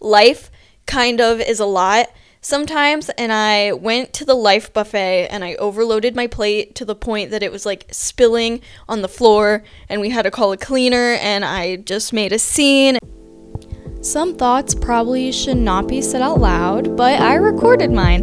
[0.00, 0.50] life
[0.86, 2.08] kind of is a lot
[2.40, 6.94] sometimes and I went to the life buffet and I overloaded my plate to the
[6.94, 10.56] point that it was like spilling on the floor and we had to call a
[10.56, 12.98] cleaner and I just made a scene.
[14.00, 18.22] Some thoughts probably should not be said out loud, but I recorded mine.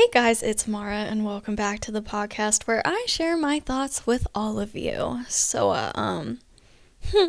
[0.00, 4.06] Hey guys, it's Mara, and welcome back to the podcast where I share my thoughts
[4.06, 5.26] with all of you.
[5.28, 6.38] So, uh, um,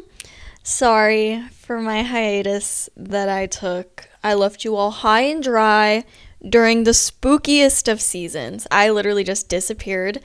[0.64, 4.08] sorry for my hiatus that I took.
[4.24, 6.06] I left you all high and dry
[6.48, 8.68] during the spookiest of seasons.
[8.72, 10.22] I literally just disappeared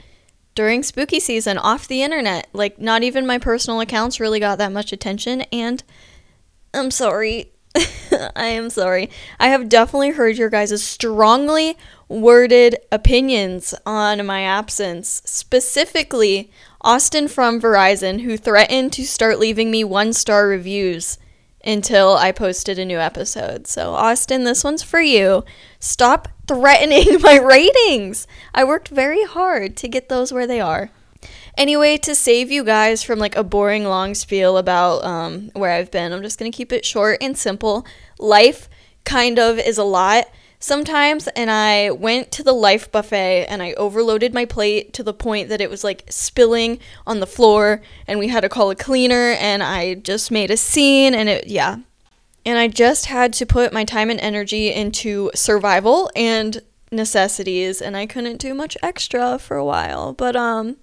[0.55, 2.47] during spooky season off the internet.
[2.53, 5.83] Like, not even my personal accounts really got that much attention, and
[6.73, 7.51] I'm sorry.
[8.35, 9.09] I am sorry.
[9.39, 11.77] I have definitely heard your guys' strongly
[12.07, 16.51] worded opinions on my absence, specifically
[16.81, 21.17] Austin from Verizon, who threatened to start leaving me one star reviews
[21.63, 23.67] until I posted a new episode.
[23.67, 25.43] So, Austin, this one's for you.
[25.79, 28.25] Stop threatening my ratings.
[28.53, 30.91] I worked very hard to get those where they are.
[31.57, 35.91] Anyway, to save you guys from like a boring long spiel about um, where I've
[35.91, 37.85] been, I'm just gonna keep it short and simple.
[38.19, 38.69] Life
[39.03, 40.25] kind of is a lot
[40.59, 45.13] sometimes and I went to the life buffet and I overloaded my plate to the
[45.13, 48.75] point that it was like spilling on the floor and we had to call a
[48.75, 51.77] cleaner and I just made a scene and it yeah.
[52.45, 57.97] And I just had to put my time and energy into survival and necessities and
[57.97, 60.13] I couldn't do much extra for a while.
[60.13, 60.77] But um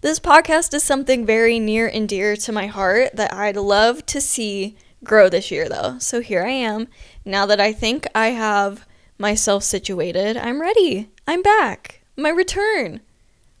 [0.00, 4.20] this podcast is something very near and dear to my heart that I'd love to
[4.20, 5.98] see grow this year though.
[5.98, 6.88] So here I am.
[7.24, 8.86] Now that I think I have
[9.18, 11.10] myself situated, I'm ready.
[11.26, 12.02] I'm back.
[12.16, 13.00] My return.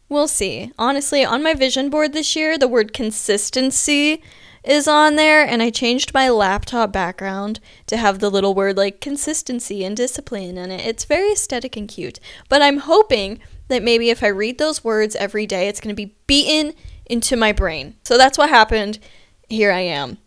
[0.08, 0.72] We'll see.
[0.78, 4.22] Honestly, on my vision board this year, the word consistency
[4.64, 9.00] is on there, and I changed my laptop background to have the little word like
[9.00, 10.84] consistency and discipline in it.
[10.84, 12.18] It's very aesthetic and cute.
[12.48, 13.38] But I'm hoping
[13.70, 16.74] that maybe if I read those words every day, it's going to be beaten
[17.06, 17.96] into my brain.
[18.04, 18.98] So that's what happened.
[19.48, 20.18] Here I am.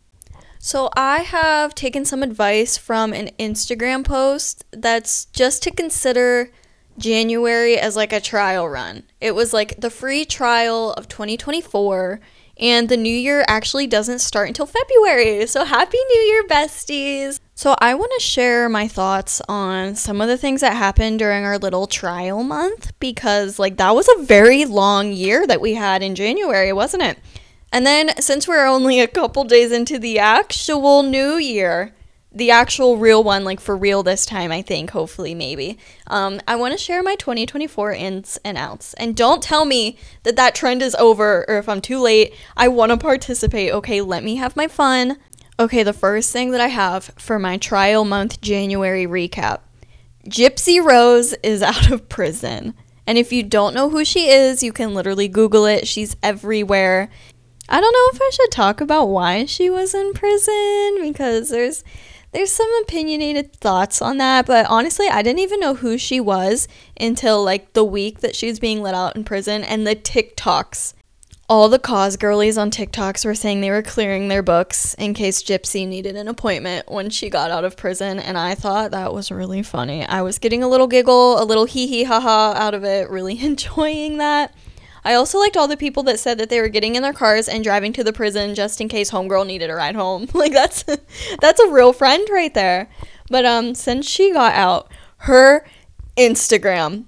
[0.66, 6.52] So, I have taken some advice from an Instagram post that's just to consider
[6.98, 9.03] January as like a trial run.
[9.20, 12.22] It was like the free trial of 2024,
[12.58, 15.46] and the new year actually doesn't start until February.
[15.48, 17.42] So, happy new year, besties!
[17.56, 21.46] So, I want to share my thoughts on some of the things that happened during
[21.46, 26.02] our little trial month because, like, that was a very long year that we had
[26.02, 27.19] in January, wasn't it?
[27.72, 31.94] And then, since we're only a couple days into the actual new year,
[32.31, 35.78] the actual real one, like for real this time, I think, hopefully, maybe,
[36.08, 38.96] um, I want to share my 2024 ins and outs.
[38.96, 42.34] And don't tell me that that trend is over or if I'm too late.
[42.58, 43.72] I want to participate.
[43.72, 45.20] Okay, let me have my fun.
[45.59, 49.59] Okay, the first thing that I have for my trial month January recap
[50.28, 52.74] Gypsy Rose is out of prison.
[53.06, 55.88] And if you don't know who she is, you can literally Google it.
[55.88, 57.09] She's everywhere.
[57.69, 61.84] I don't know if I should talk about why she was in prison because there's
[62.31, 66.68] there's some opinionated thoughts on that, but honestly, I didn't even know who she was
[67.00, 70.96] until like the week that she was being let out in prison and the TikToks.
[71.50, 75.44] All the cause girlies on TikToks were saying they were clearing their books in case
[75.44, 79.30] Gypsy needed an appointment when she got out of prison, and I thought that was
[79.30, 80.06] really funny.
[80.06, 83.09] I was getting a little giggle, a little hee hee ha ha out of it,
[83.09, 84.56] really enjoying that.
[85.06, 87.50] I also liked all the people that said that they were getting in their cars
[87.50, 90.28] and driving to the prison just in case homegirl needed a ride home.
[90.34, 90.84] Like that's
[91.42, 92.90] that's a real friend right there.
[93.30, 95.66] But um since she got out, her
[96.18, 97.06] Instagram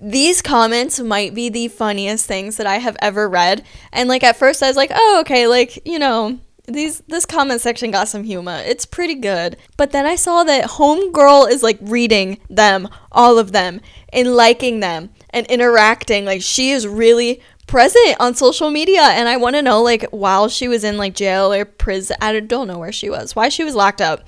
[0.00, 3.64] these comments might be the funniest things that I have ever read.
[3.92, 6.38] And like at first I was like, "Oh, okay, like, you know,
[6.72, 8.60] these this comment section got some humor.
[8.64, 9.56] It's pretty good.
[9.76, 13.80] But then I saw that Homegirl is like reading them, all of them,
[14.12, 16.24] and liking them and interacting.
[16.24, 20.48] Like she is really present on social media and I want to know like while
[20.48, 23.36] she was in like jail or prison, I don't know where she was.
[23.36, 24.26] Why she was locked up.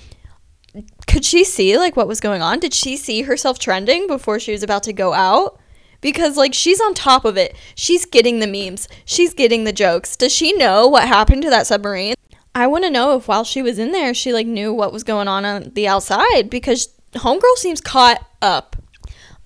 [1.07, 2.61] Could she see like what was going on?
[2.61, 5.59] Did she see herself trending before she was about to go out?
[6.03, 7.57] Because like she's on top of it.
[7.75, 8.89] She's getting the memes.
[9.07, 10.15] She's getting the jokes.
[10.17, 12.15] Does she know what happened to that submarine?
[12.55, 15.05] I want to know if while she was in there, she like knew what was
[15.05, 18.77] going on on the outside because homegirl seems caught up.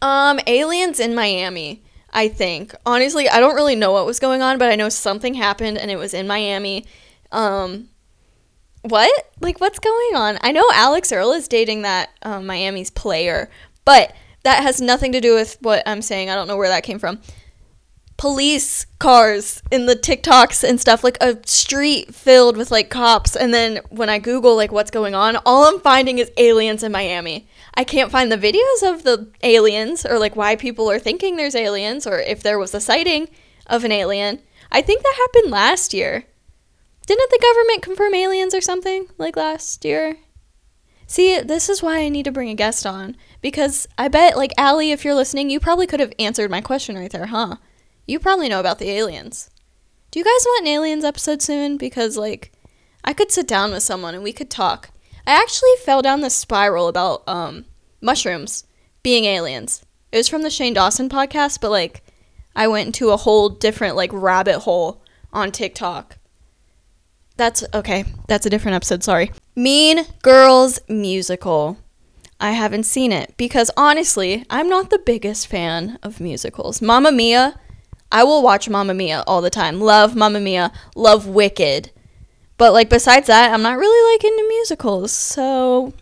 [0.02, 1.84] Um, aliens in Miami.
[2.16, 2.74] I think.
[2.86, 5.90] Honestly, I don't really know what was going on, but I know something happened and
[5.90, 6.86] it was in Miami.
[7.30, 7.90] Um,
[8.80, 9.34] what?
[9.40, 10.38] Like, what's going on?
[10.40, 13.50] I know Alix Earle is dating that um, Miami's player,
[13.84, 14.14] but
[14.46, 16.31] that has nothing to do with what I'm saying.
[16.31, 17.20] I don't know where that came from.
[18.16, 23.34] Police cars in the TikToks and stuff, like a street filled with like cops.
[23.34, 26.93] And then when I Google like what's going on, all I'm finding is aliens in
[26.93, 27.48] Miami.
[27.75, 31.56] I can't find the videos of the aliens or like why people are thinking there's
[31.56, 33.28] aliens or if there was a sighting
[33.66, 34.40] of an alien.
[34.70, 36.25] I think that happened last year.
[37.04, 40.19] Didn't the government confirm aliens or something like last year?
[41.06, 44.52] See, this is why I need to bring a guest on because I bet, like
[44.58, 47.56] Allie, if you're listening, you probably could have answered my question right there, huh?
[48.06, 49.50] You probably know about the aliens.
[50.10, 51.76] Do you guys want an aliens episode soon?
[51.76, 52.52] Because like,
[53.04, 54.90] I could sit down with someone and we could talk.
[55.26, 57.66] I actually fell down the spiral about um
[58.00, 58.64] mushrooms
[59.02, 59.84] being aliens.
[60.12, 62.02] It was from the Shane Dawson podcast, but like,
[62.54, 66.18] I went into a whole different like rabbit hole on TikTok
[67.36, 68.04] that's okay.
[68.28, 69.04] That's a different episode.
[69.04, 69.30] Sorry.
[69.58, 71.78] Mean Girls musical.
[72.38, 76.82] I haven't seen it because honestly, I'm not the biggest fan of musicals.
[76.82, 77.58] Mamma Mia,
[78.12, 79.80] I will watch Mamma Mia all the time.
[79.80, 81.90] Love Mamma Mia, love Wicked.
[82.58, 85.10] But like besides that, I'm not really like into musicals.
[85.10, 85.94] So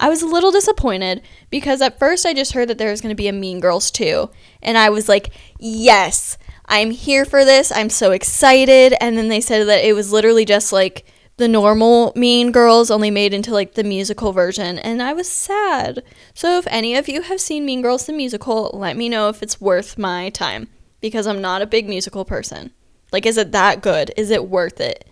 [0.00, 1.20] I was a little disappointed
[1.50, 3.90] because at first I just heard that there was going to be a Mean Girls
[3.90, 4.30] 2
[4.62, 5.28] and I was like,
[5.58, 7.70] "Yes, I'm here for this.
[7.70, 8.94] I'm so excited.
[8.98, 11.04] And then they said that it was literally just like
[11.36, 14.78] the normal Mean Girls, only made into like the musical version.
[14.78, 16.02] And I was sad.
[16.32, 19.42] So if any of you have seen Mean Girls the musical, let me know if
[19.42, 20.68] it's worth my time
[21.00, 22.72] because I'm not a big musical person.
[23.12, 24.12] Like, is it that good?
[24.16, 25.08] Is it worth it?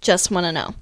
[0.00, 0.74] Just want to know.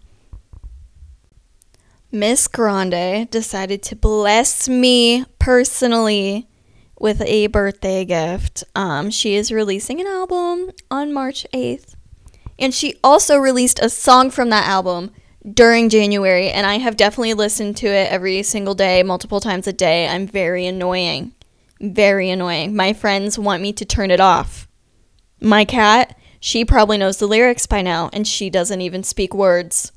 [2.11, 6.49] Miss Grande decided to bless me personally
[6.99, 8.64] with a birthday gift.
[8.75, 11.94] Um, she is releasing an album on March 8th.
[12.59, 15.13] And she also released a song from that album
[15.49, 19.73] during January, and I have definitely listened to it every single day, multiple times a
[19.73, 20.09] day.
[20.09, 21.33] I'm very annoying.
[21.81, 22.75] Very annoying.
[22.75, 24.69] My friends want me to turn it off.
[25.41, 29.93] My cat, she probably knows the lyrics by now, and she doesn't even speak words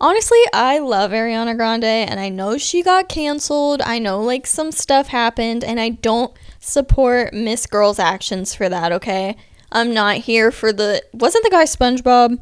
[0.00, 3.82] honestly, I love Ariana Grande and I know she got canceled.
[3.82, 8.92] I know like some stuff happened and I don't support Miss Girl's actions for that,
[8.92, 9.36] okay?
[9.70, 12.38] I'm not here for the wasn't the guy SpongeBob?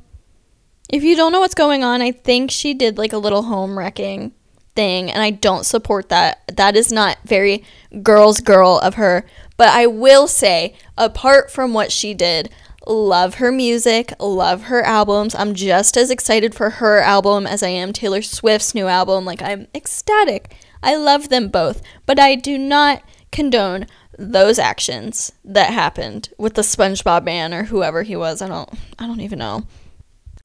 [0.89, 3.79] If you don't know what's going on, I think she did like a little home
[3.79, 4.33] wrecking
[4.77, 6.43] thing and I don't support that.
[6.57, 7.65] That is not very
[8.03, 9.27] girl's girl of her.
[9.57, 12.51] But I will say, apart from what she did,
[12.87, 15.35] love her music, love her albums.
[15.35, 19.25] I'm just as excited for her album as I am Taylor Swift's new album.
[19.25, 20.55] Like, I'm ecstatic.
[20.83, 23.03] I love them both, but I do not
[23.33, 23.87] condone
[24.19, 28.43] those actions that happened with the SpongeBob man or whoever he was.
[28.43, 29.67] I don't I don't even know.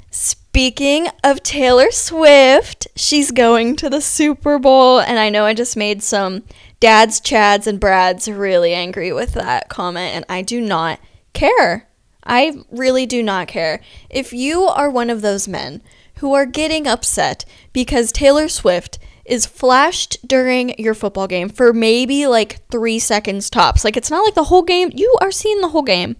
[0.10, 5.78] Speaking of Taylor Swift, she's going to the Super Bowl and I know I just
[5.78, 6.44] made some
[6.82, 11.00] dads, chads and brads really angry with that comment and I do not
[11.34, 11.88] care.
[12.24, 13.82] I really do not care.
[14.10, 15.82] If you are one of those men
[16.16, 19.00] who are getting upset because Taylor Swift
[19.32, 24.24] is flashed during your football game for maybe like three seconds tops, like it's not
[24.24, 26.16] like the whole game, you are seeing the whole game.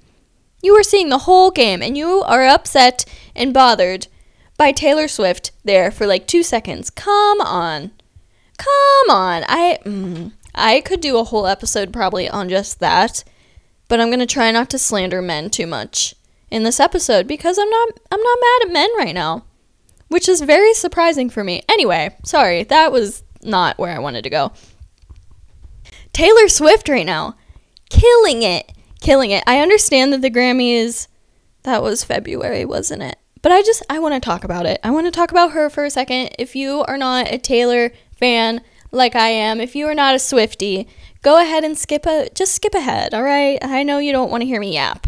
[0.64, 3.06] You are seeing the whole game and you are upset
[3.36, 4.08] and bothered
[4.58, 6.90] by Taylor Swift there for like two seconds.
[6.90, 7.92] Come on.
[8.58, 9.44] Come on.
[9.48, 9.80] I.
[9.86, 13.24] Mm, I could do a whole episode probably on just that
[13.92, 16.16] but I'm going to try not to slander men too much
[16.50, 19.44] in this episode because I'm not I'm not mad at men right now,
[20.12, 21.64] which is very surprising for me.
[21.70, 24.52] Anyway, sorry, that was not where I wanted to go.
[26.12, 27.38] Taylor Swift right now,
[27.90, 29.42] killing it, killing it.
[29.48, 31.08] I understand that the Grammys
[31.64, 33.18] that was February, wasn't it?
[33.42, 34.82] But I just I want to talk about it.
[34.84, 36.32] I want to talk about her for a second.
[36.38, 40.18] If you are not a Taylor fan like I am, if you are not a
[40.18, 40.88] Swiftie,
[41.22, 43.60] go ahead and skip a just skip ahead, all right?
[43.62, 45.08] I know you don't want to hear me yap.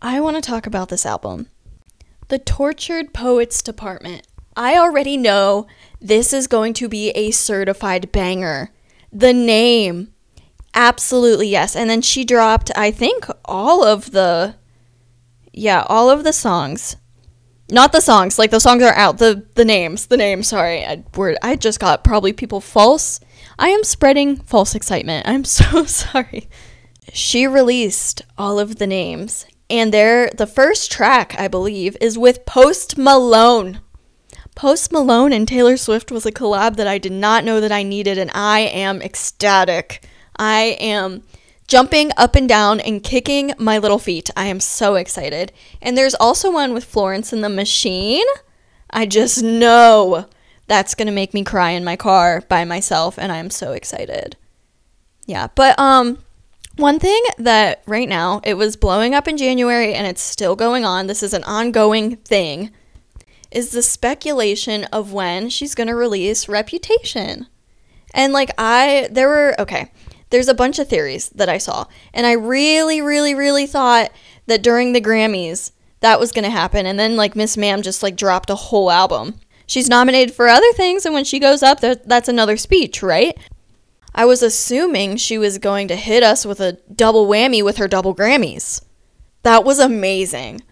[0.00, 1.48] I want to talk about this album.
[2.30, 4.26] The Tortured Poets Department.
[4.56, 5.66] I already know
[6.00, 8.70] this is going to be a certified banger.
[9.12, 10.14] The name.
[10.72, 11.76] Absolutely yes.
[11.76, 14.54] And then she dropped I think all of the
[15.52, 16.96] yeah, all of the songs.
[17.70, 19.18] Not the songs, like the songs are out.
[19.18, 20.48] The the names, the names.
[20.48, 21.36] Sorry, I word.
[21.42, 23.20] I just got probably people false
[23.60, 25.28] I am spreading false excitement.
[25.28, 26.48] I'm so sorry.
[27.12, 32.44] She released all of the names, and there the first track, I believe, is with
[32.44, 33.80] Post Malone.
[34.54, 37.82] Post Malone and Taylor Swift was a collab that I did not know that I
[37.82, 40.04] needed, and I am ecstatic.
[40.36, 41.22] I am
[41.66, 44.28] jumping up and down and kicking my little feet.
[44.36, 45.52] I am so excited.
[45.80, 48.26] And there's also one with Florence and the Machine.
[48.90, 50.26] I just know
[50.66, 54.36] that's going to make me cry in my car by myself, and I'm so excited.
[55.26, 56.18] Yeah, but um
[56.80, 60.84] one thing that right now it was blowing up in January and it's still going
[60.84, 61.06] on.
[61.06, 62.70] This is an ongoing thing.
[63.50, 67.46] Is the speculation of when she's going to release Reputation.
[68.14, 69.90] And like I there were okay,
[70.30, 71.86] there's a bunch of theories that I saw.
[72.14, 74.10] And I really really really thought
[74.46, 78.02] that during the Grammys that was going to happen and then like Miss Ma'am just
[78.02, 79.34] like dropped a whole album.
[79.66, 83.36] She's nominated for other things and when she goes up that's another speech, right?
[84.14, 87.88] I was assuming she was going to hit us with a double whammy with her
[87.88, 88.82] double Grammys.
[89.42, 90.62] That was amazing.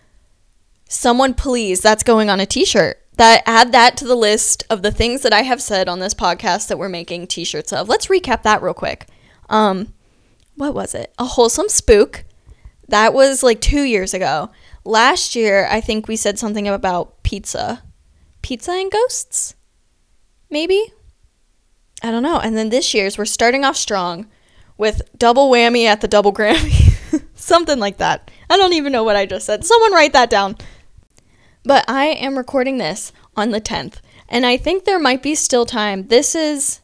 [0.89, 2.99] Someone please, that's going on a t-shirt.
[3.17, 6.15] That add that to the list of the things that I have said on this
[6.15, 7.89] podcast that we're making t-shirts of.
[7.89, 9.07] Let's recap that real quick.
[9.49, 9.95] Um
[10.55, 11.13] what was it?
[11.19, 12.25] A wholesome spook.
[12.89, 14.51] That was like 2 years ago.
[14.85, 17.83] Last year, I think we said something about pizza.
[18.43, 19.55] Pizza and ghosts?
[20.51, 20.93] Maybe?
[22.03, 22.39] I don't know.
[22.39, 24.27] And then this year's, we're starting off strong
[24.77, 27.25] with double whammy at the double Grammy.
[27.35, 28.31] Something like that.
[28.49, 29.65] I don't even know what I just said.
[29.65, 30.57] Someone write that down.
[31.65, 33.97] But I am recording this on the 10th,
[34.29, 36.07] and I think there might be still time.
[36.07, 36.81] This is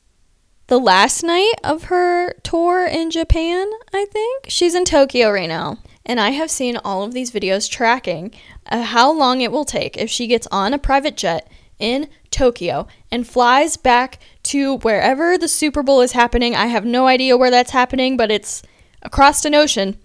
[0.66, 4.46] the last night of her tour in Japan, I think.
[4.48, 5.78] She's in Tokyo right now.
[6.06, 8.32] And I have seen all of these videos tracking
[8.66, 12.86] uh, how long it will take if she gets on a private jet in Tokyo
[13.10, 16.54] and flies back to wherever the Super Bowl is happening.
[16.54, 18.62] I have no idea where that's happening, but it's
[19.02, 19.96] across an ocean.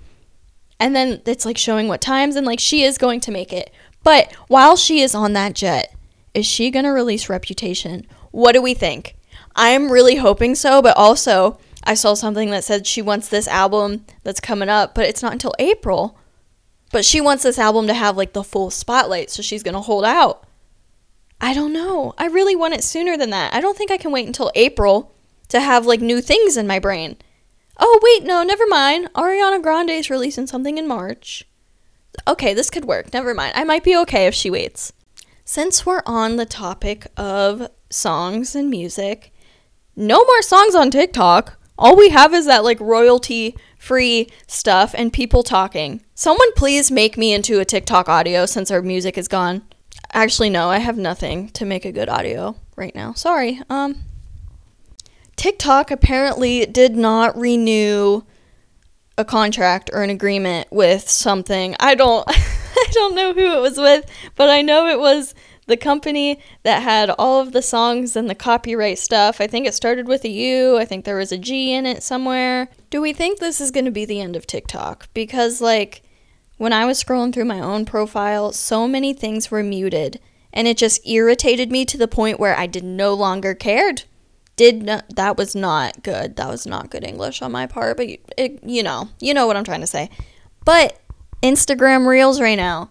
[0.80, 3.74] And then it's like showing what times, and like she is going to make it.
[4.04, 5.94] But while she is on that jet,
[6.34, 8.06] is she going to release Reputation?
[8.32, 9.16] What do we think?
[9.56, 13.48] I am really hoping so, but also I saw something that said she wants this
[13.48, 16.18] album that's coming up, but it's not until April.
[16.92, 19.82] But she wants this album to have like the full spotlight, so she's going to
[19.82, 20.46] hold out.
[21.42, 22.14] I don't know.
[22.18, 23.54] I really want it sooner than that.
[23.54, 25.14] I don't think I can wait until April
[25.50, 27.18] to have like new things in my brain.
[27.78, 29.10] Oh, wait, no, never mind.
[29.14, 31.46] Ariana Grande is releasing something in March.
[32.28, 33.14] Okay, this could work.
[33.14, 33.54] Never mind.
[33.56, 34.92] I might be okay if she waits.
[35.46, 39.34] Since we're on the topic of songs and music,
[39.96, 41.58] no more songs on TikTok.
[41.78, 46.04] All we have is that like royalty free stuff and people talking.
[46.14, 49.64] Someone please make me into a TikTok audio since our music is gone.
[50.12, 53.14] Actually, no, I have nothing to make a good audio right now.
[53.14, 53.62] Sorry.
[53.70, 54.04] Um,
[55.36, 58.24] TikTok apparently did not renew
[59.18, 61.76] a contract or an agreement with something.
[61.80, 65.36] I don't I don't know who it was with, but I know it was
[65.68, 69.40] the company that had all of the songs and the copyright stuff.
[69.40, 70.78] I think it started with a U.
[70.78, 72.70] I think there was a G in it somewhere.
[72.90, 75.08] Do we think this is going to be the end of TikTok?
[75.14, 76.02] Because like
[76.60, 80.20] when I was scrolling through my own profile, so many things were muted,
[80.52, 84.04] and it just irritated me to the point where I did no longer cared.
[84.58, 86.36] Did not, that was not good.
[86.36, 89.56] That was not good English on my part, but it, you know, you know what
[89.56, 90.10] I'm trying to say.
[90.66, 91.00] But
[91.42, 92.90] Instagram Reels right now,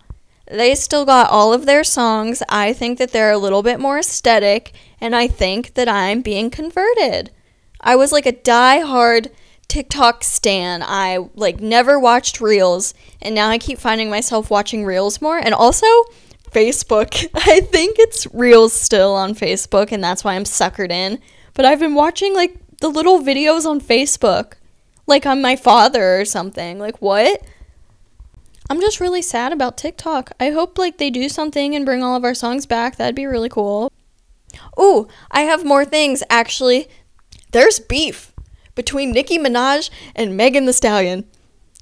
[0.51, 2.43] they still got all of their songs.
[2.49, 6.49] I think that they're a little bit more aesthetic, and I think that I'm being
[6.49, 7.33] converted.
[7.83, 9.31] I was like a die-hard
[9.69, 10.83] TikTok stan.
[10.83, 15.55] I like never watched Reels and now I keep finding myself watching Reels more and
[15.55, 15.87] also
[16.51, 17.29] Facebook.
[17.35, 21.21] I think it's Reels still on Facebook and that's why I'm suckered in.
[21.53, 24.55] But I've been watching like the little videos on Facebook.
[25.07, 26.79] Like I'm my father or something.
[26.79, 27.43] Like what?
[28.71, 30.33] I'm just really sad about TikTok.
[30.41, 32.97] I hope like they do something and bring all of our songs back.
[32.97, 33.93] That'd be really cool.
[34.81, 36.89] Ooh, I have more things actually.
[37.53, 38.33] There's beef
[38.79, 41.25] between Nicki Minaj and Megan Thee Stallion.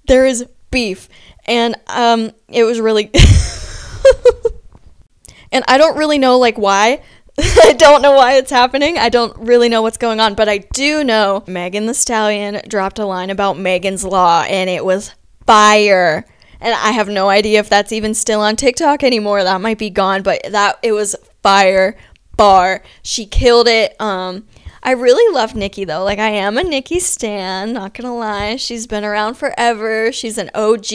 [0.09, 1.11] There is beef,
[1.45, 3.11] and um, it was really.
[5.53, 7.03] and I don't really know like why.
[7.39, 8.97] I don't know why it's happening.
[8.97, 12.99] I don't really know what's going on, but I do know Megan Thee Stallion dropped
[12.99, 15.15] a line about Megan's Law, and it was
[15.47, 16.25] fire.
[16.63, 19.45] And I have no idea if that's even still on TikTok anymore.
[19.45, 21.95] That might be gone, but that it was fire
[22.39, 22.83] bar.
[23.03, 24.01] She killed it.
[24.01, 24.47] Um,
[24.87, 26.05] I really love Nicki though.
[26.05, 28.55] Like I am a Nicki stan, not gonna lie.
[28.55, 30.13] She's been around forever.
[30.13, 30.93] She's an OG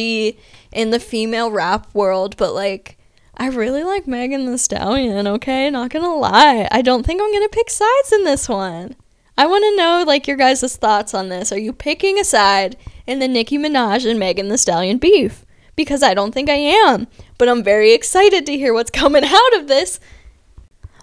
[0.71, 2.97] in the female rap world, but like
[3.35, 5.69] I really like Megan Thee Stallion, okay?
[5.69, 6.69] Not gonna lie.
[6.71, 8.95] I don't think I'm gonna pick sides in this one.
[9.37, 11.51] I wanna know like your guys' thoughts on this.
[11.51, 15.45] Are you picking a side in the Nicki Minaj and Megan Thee Stallion beef?
[15.75, 17.07] Because I don't think I am.
[17.37, 19.99] But I'm very excited to hear what's coming out of this.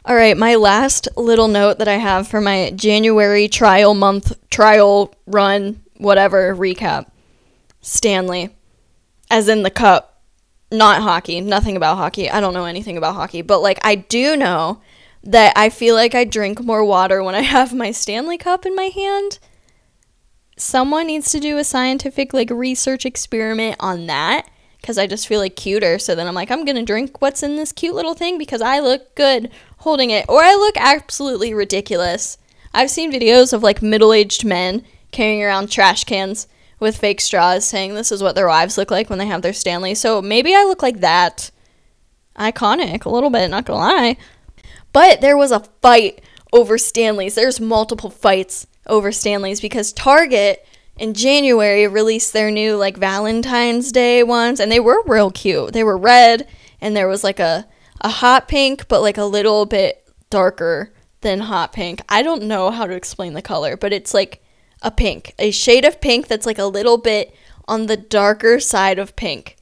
[0.09, 5.15] All right, my last little note that I have for my January trial month, trial
[5.27, 7.11] run, whatever recap
[7.83, 8.49] Stanley,
[9.31, 10.23] as in the cup,
[10.73, 12.31] not hockey, nothing about hockey.
[12.31, 14.81] I don't know anything about hockey, but like I do know
[15.25, 18.75] that I feel like I drink more water when I have my Stanley cup in
[18.75, 19.39] my hand.
[20.57, 24.49] someone needs to do a scientific like research experiment on that
[24.89, 25.99] because I just feel like cuter.
[25.99, 28.81] So then I'm like, I'm gonna drink what's in this cute little thing because I
[28.81, 32.39] look good holding it, or I look absolutely ridiculous.
[32.73, 36.49] I've seen videos of like middle aged men carrying around trash cans
[36.81, 39.53] with fake straws saying this is what their wives look like when they have their
[39.53, 39.95] Stanley.
[39.95, 41.51] So maybe I look like that.
[42.39, 44.17] Iconic, a little bit, not gonna lie.
[44.95, 47.35] But there was a fight over Stanleys.
[47.35, 50.67] There's multiple fights over Stanleys because Target
[50.99, 55.73] in January released their new like Valentine's Day ones and they were real cute.
[55.73, 56.47] They were red
[56.81, 57.67] and there was like a
[58.01, 62.01] a hot pink but like a little bit darker than hot pink.
[62.09, 64.43] I don't know how to explain the color, but it's like
[64.83, 67.35] a pink, a shade of pink that's like a little bit
[67.67, 69.57] on the darker side of pink.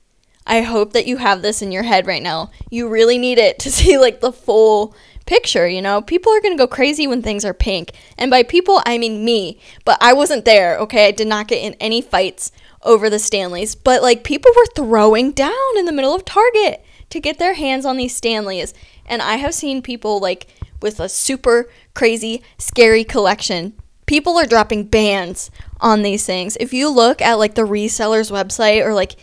[0.47, 2.51] I hope that you have this in your head right now.
[2.71, 4.95] You really need it to see like the full
[5.27, 6.01] picture, you know?
[6.01, 7.93] People are going to go crazy when things are pink.
[8.17, 9.61] And by people, I mean me.
[9.85, 11.09] But I wasn't there, okay?
[11.09, 12.53] I did not get in any fights
[12.83, 13.75] over the Stanleys.
[13.75, 17.85] But like people were throwing down in the middle of Target to get their hands
[17.85, 18.73] on these Stanleys.
[19.05, 20.47] And I have seen people like
[20.81, 23.75] with a super crazy, scary collection
[24.07, 26.57] people are dropping bans on these things.
[26.59, 29.17] If you look at like the reseller's website or like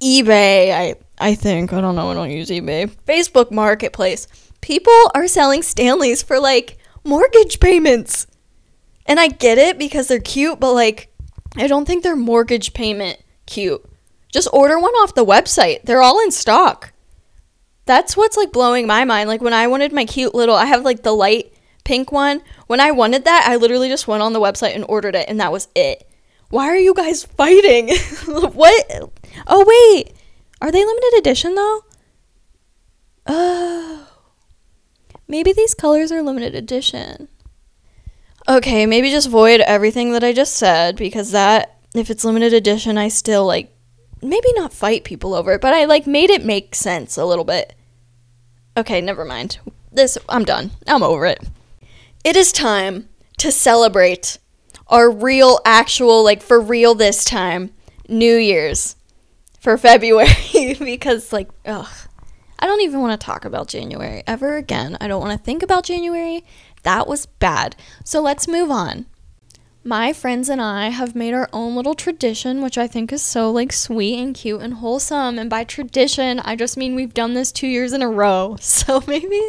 [0.00, 2.88] eBay, I I think, I don't know, I don't use eBay.
[3.06, 4.28] Facebook Marketplace.
[4.68, 8.26] People are selling Stanleys for like mortgage payments.
[9.06, 11.10] And I get it because they're cute, but like
[11.56, 13.82] I don't think they're mortgage payment cute.
[14.30, 15.84] Just order one off the website.
[15.84, 16.92] They're all in stock.
[17.86, 19.30] That's what's like blowing my mind.
[19.30, 21.50] Like when I wanted my cute little I have like the light
[21.84, 22.42] pink one.
[22.66, 25.40] When I wanted that, I literally just went on the website and ordered it, and
[25.40, 26.06] that was it.
[26.50, 27.88] Why are you guys fighting?
[28.26, 29.12] what?
[29.46, 30.14] Oh, wait.
[30.60, 31.84] Are they limited edition, though?
[33.26, 34.07] Oh.
[35.28, 37.28] Maybe these colors are limited edition.
[38.48, 42.96] Okay, maybe just void everything that I just said because that, if it's limited edition,
[42.96, 43.70] I still like,
[44.22, 47.44] maybe not fight people over it, but I like made it make sense a little
[47.44, 47.74] bit.
[48.76, 49.58] Okay, never mind.
[49.92, 50.70] This, I'm done.
[50.86, 51.46] I'm over it
[52.24, 54.38] it is time to celebrate
[54.88, 57.72] our real, actual, like for real this time,
[58.08, 58.96] New Year's
[59.60, 60.28] for February
[60.78, 61.88] because, like, ugh,
[62.58, 64.96] I don't even want to talk about January ever again.
[65.00, 66.44] I don't want to think about January.
[66.82, 67.76] That was bad.
[68.04, 69.06] So let's move on
[69.88, 73.50] my friends and I have made our own little tradition, which I think is so
[73.50, 75.38] like sweet and cute and wholesome.
[75.38, 78.56] And by tradition, I just mean we've done this two years in a row.
[78.78, 79.40] So maybe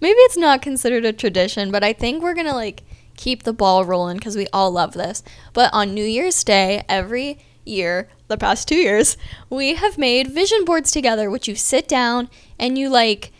[0.00, 2.82] maybe it's not considered a tradition, but I think we're gonna like
[3.16, 5.22] keep the ball rolling because we all love this.
[5.52, 9.16] But on New Year's Day, every year, the past two years,
[9.50, 13.32] we have made vision boards together, which you sit down and you like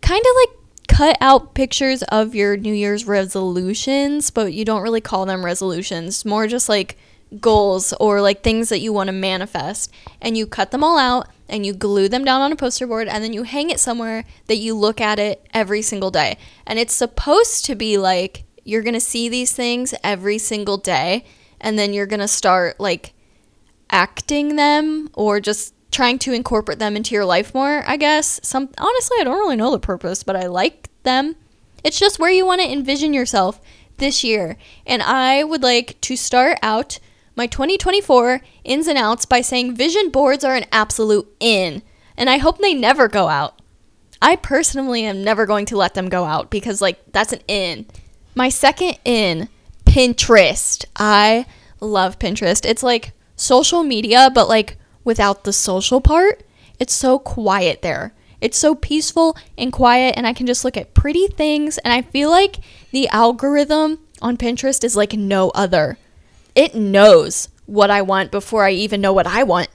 [0.00, 5.00] kind of like cut out pictures of your New Year's resolutions, but you don't really
[5.00, 6.96] call them resolutions, more just like
[7.40, 9.92] goals or like things that you want to manifest.
[10.20, 13.08] And you cut them all out and you glue them down on a poster board
[13.08, 16.38] and then you hang it somewhere that you look at it every single day.
[16.66, 21.24] And it's supposed to be like you're going to see these things every single day
[21.60, 23.13] and then you're going to start like
[23.94, 28.40] acting them or just trying to incorporate them into your life more, I guess.
[28.42, 31.36] Some honestly, I don't really know the purpose, but I like them.
[31.84, 33.60] It's just where you want to envision yourself
[33.98, 34.56] this year.
[34.84, 36.98] And I would like to start out
[37.36, 41.82] my 2024 ins and outs by saying vision boards are an absolute in,
[42.16, 43.60] and I hope they never go out.
[44.20, 47.86] I personally am never going to let them go out because like that's an in.
[48.34, 49.48] My second in,
[49.84, 50.84] Pinterest.
[50.96, 51.46] I
[51.80, 52.64] love Pinterest.
[52.64, 53.12] It's like
[53.44, 56.42] social media but like without the social part.
[56.80, 58.14] It's so quiet there.
[58.40, 61.78] It's so peaceful and quiet, and I can just look at pretty things.
[61.78, 62.56] And I feel like
[62.90, 65.98] the algorithm on Pinterest is like no other.
[66.54, 69.68] It knows what I want before I even know what I want.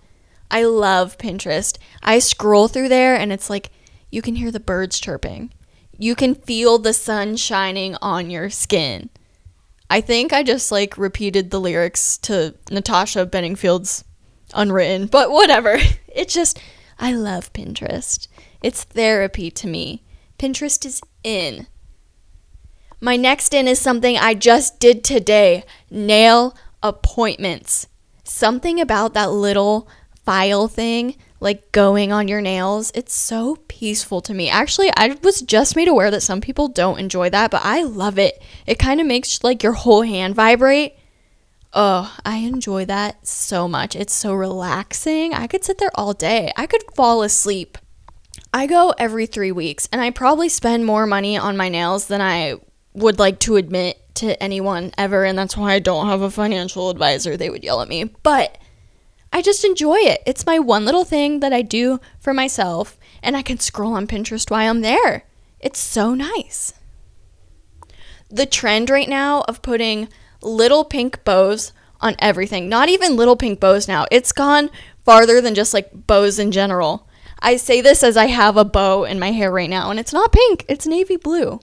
[0.51, 1.77] I love Pinterest.
[2.03, 3.71] I scroll through there, and it's like
[4.11, 5.51] you can hear the birds chirping,
[5.97, 9.09] you can feel the sun shining on your skin.
[9.89, 14.03] I think I just like repeated the lyrics to Natasha Bedingfield's
[14.53, 15.77] unwritten, but whatever.
[16.11, 16.59] It just,
[16.97, 18.27] I love Pinterest.
[18.63, 20.03] It's therapy to me.
[20.39, 21.67] Pinterest is in.
[22.99, 27.87] My next in is something I just did today nail appointments.
[28.23, 29.87] Something about that little
[30.25, 34.49] file thing, like going on your nails, it's so peaceful to me.
[34.49, 38.19] Actually, I was just made aware that some people don't enjoy that, but I love
[38.19, 38.41] it.
[38.65, 40.95] It kind of makes like your whole hand vibrate.
[41.71, 43.95] Oh, I enjoy that so much.
[43.95, 45.33] It's so relaxing.
[45.33, 46.51] I could sit there all day.
[46.57, 47.77] I could fall asleep.
[48.53, 52.21] I go every three weeks, and I probably spend more money on my nails than
[52.21, 52.55] I
[52.93, 56.89] would like to admit to anyone ever, and that's why I don't have a financial
[56.89, 57.37] advisor.
[57.37, 58.05] They would yell at me.
[58.05, 58.57] But
[59.31, 60.21] I just enjoy it.
[60.25, 64.07] It's my one little thing that I do for myself, and I can scroll on
[64.07, 65.25] Pinterest while I'm there.
[65.59, 66.73] It's so nice.
[68.29, 70.09] The trend right now of putting
[70.41, 74.69] little pink bows on everything, not even little pink bows now, it's gone
[75.03, 77.07] farther than just like bows in general.
[77.41, 80.13] I say this as I have a bow in my hair right now, and it's
[80.13, 81.59] not pink, it's navy blue.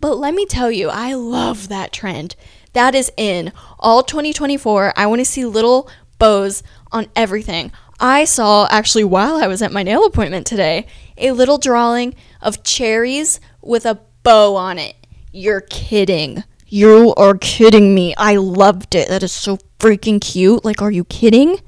[0.00, 2.34] But let me tell you, I love that trend.
[2.72, 4.94] That is in all 2024.
[4.96, 5.90] I want to see little
[6.20, 7.72] bows on everything.
[7.98, 10.86] I saw actually while I was at my nail appointment today
[11.18, 14.94] a little drawing of cherries with a bow on it.
[15.32, 16.44] You're kidding.
[16.68, 18.14] You are kidding me.
[18.16, 19.08] I loved it.
[19.08, 20.64] That is so freaking cute.
[20.64, 21.60] Like, are you kidding?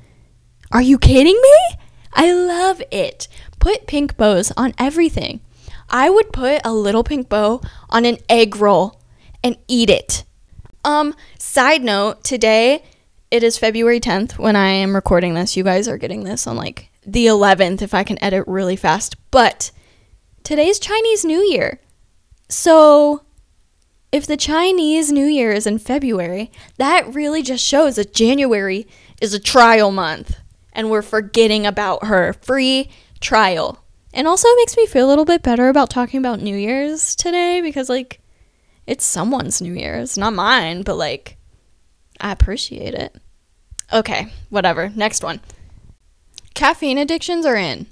[0.71, 1.77] Are you kidding me?
[2.13, 3.27] I love it.
[3.59, 5.41] Put pink bows on everything.
[5.91, 7.61] I would put a little pink bow
[7.91, 9.01] on an egg roll
[9.45, 10.25] and eat it.
[10.85, 12.85] Um, side note, today
[13.33, 15.57] it is February 10th when I am recording this.
[15.57, 19.17] You guys are getting this on like the 11th if I can edit really fast.
[19.31, 19.71] But
[20.45, 21.81] today's Chinese New Year.
[22.51, 23.23] So
[24.13, 28.87] if the Chinese New Year is in February, that really just shows that January
[29.23, 30.37] is a trial month
[30.75, 32.35] and we're forgetting about her.
[32.35, 33.83] Free trial.
[34.13, 37.17] And also it makes me feel a little bit better about talking about New Year's
[37.17, 38.21] today because like
[38.87, 41.39] it's someone's New Year's, not mine, but like
[42.21, 43.17] I appreciate it.
[43.93, 44.91] Okay, whatever.
[44.95, 45.41] Next one.
[46.55, 47.87] Caffeine addictions are in.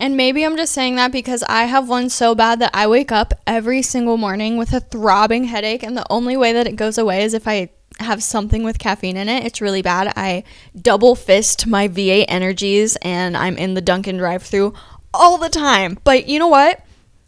[0.00, 3.12] And maybe I'm just saying that because I have one so bad that I wake
[3.12, 6.98] up every single morning with a throbbing headache, and the only way that it goes
[6.98, 9.44] away is if I have something with caffeine in it.
[9.44, 10.12] It's really bad.
[10.16, 10.44] I
[10.80, 14.74] double fist my V8 energies and I'm in the Dunkin' drive through
[15.12, 15.98] all the time.
[16.04, 16.84] But you know what?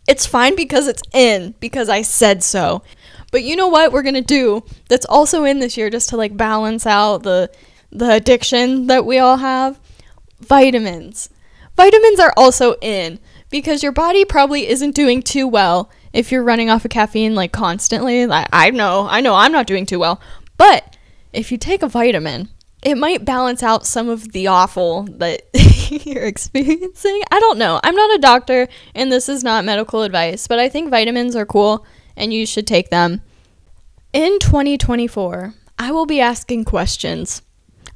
[0.06, 2.82] It's fine because it's in, because I said so.
[3.34, 6.16] But you know what we're going to do that's also in this year just to
[6.16, 7.50] like balance out the
[7.90, 9.80] the addiction that we all have?
[10.38, 11.30] Vitamins.
[11.76, 13.18] Vitamins are also in
[13.50, 17.50] because your body probably isn't doing too well if you're running off of caffeine like
[17.50, 18.24] constantly.
[18.24, 20.20] Like, I know, I know I'm not doing too well.
[20.56, 20.96] But
[21.32, 22.50] if you take a vitamin,
[22.84, 25.42] it might balance out some of the awful that
[26.06, 27.20] you're experiencing.
[27.32, 27.80] I don't know.
[27.82, 31.44] I'm not a doctor and this is not medical advice, but I think vitamins are
[31.44, 31.84] cool
[32.16, 33.22] and you should take them.
[34.12, 37.42] In 2024, I will be asking questions.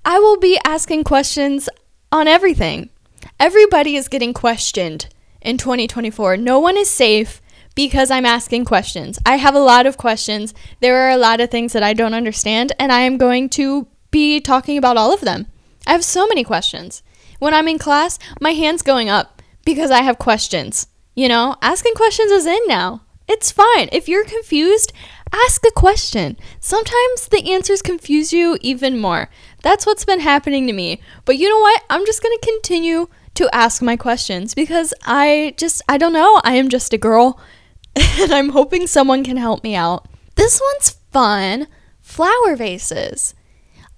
[0.04, 1.68] I will be asking questions
[2.10, 2.90] on everything.
[3.38, 5.08] Everybody is getting questioned
[5.40, 6.36] in 2024.
[6.36, 7.40] No one is safe
[7.74, 9.20] because I'm asking questions.
[9.24, 10.52] I have a lot of questions.
[10.80, 13.86] There are a lot of things that I don't understand, and I am going to
[14.10, 15.46] be talking about all of them.
[15.86, 17.02] I have so many questions.
[17.38, 20.88] When I'm in class, my hand's going up because I have questions.
[21.14, 23.02] You know, asking questions is in now.
[23.28, 23.90] It's fine.
[23.92, 24.92] If you're confused,
[25.32, 26.38] ask a question.
[26.60, 29.28] Sometimes the answers confuse you even more.
[29.62, 31.00] That's what's been happening to me.
[31.26, 31.82] But you know what?
[31.90, 36.40] I'm just going to continue to ask my questions because I just, I don't know.
[36.42, 37.38] I am just a girl
[37.96, 40.08] and I'm hoping someone can help me out.
[40.36, 41.68] This one's fun
[42.00, 43.34] flower vases.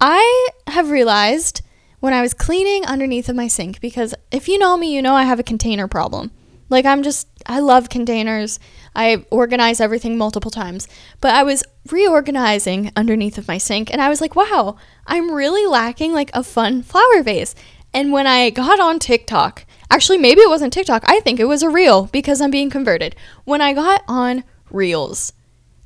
[0.01, 1.63] I have realized
[2.01, 5.15] when I was cleaning underneath of my sink because if you know me, you know
[5.15, 6.33] I have a container problem.
[6.71, 8.59] Like I'm just I love containers.
[8.95, 10.89] I organize everything multiple times.
[11.21, 14.77] But I was reorganizing underneath of my sink and I was like, "Wow,
[15.07, 17.55] I'm really lacking like a fun flower vase."
[17.93, 21.03] And when I got on TikTok, actually maybe it wasn't TikTok.
[21.07, 23.17] I think it was a reel because I'm being converted.
[23.45, 25.33] When I got on Reels,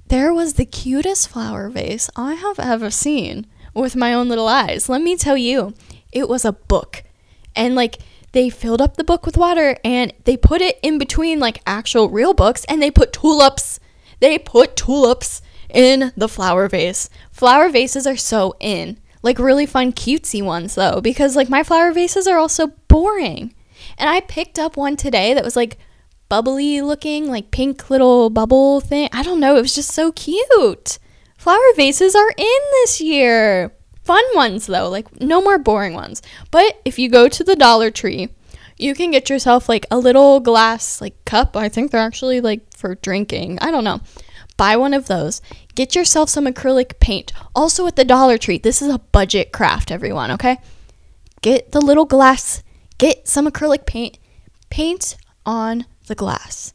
[0.08, 4.88] there was the cutest flower vase I have ever seen with my own little eyes.
[4.88, 5.74] Let me tell you,
[6.12, 7.02] it was a book.
[7.56, 7.98] And like
[8.34, 12.10] they filled up the book with water and they put it in between like actual
[12.10, 13.78] real books and they put tulips.
[14.18, 17.08] They put tulips in the flower vase.
[17.30, 18.98] Flower vases are so in.
[19.22, 23.54] Like really fun cutesy ones though because like my flower vases are also boring.
[23.98, 25.78] And I picked up one today that was like
[26.28, 29.08] bubbly looking, like pink little bubble thing.
[29.12, 30.98] I don't know, it was just so cute.
[31.38, 33.72] Flower vases are in this year.
[34.04, 36.22] Fun ones though, like no more boring ones.
[36.50, 38.28] But if you go to the Dollar Tree,
[38.76, 41.56] you can get yourself like a little glass like cup.
[41.56, 43.58] I think they're actually like for drinking.
[43.60, 44.00] I don't know.
[44.56, 45.40] Buy one of those.
[45.74, 47.32] Get yourself some acrylic paint.
[47.54, 48.58] Also at the Dollar Tree.
[48.58, 50.58] This is a budget craft, everyone, okay?
[51.42, 52.62] Get the little glass,
[52.98, 54.18] get some acrylic paint,
[54.70, 56.72] paint on the glass.